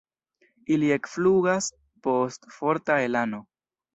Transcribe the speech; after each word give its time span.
Ili 0.75 0.87
ekflugas 0.95 1.69
post 2.07 2.49
forta 2.57 2.99
elano. 3.11 3.45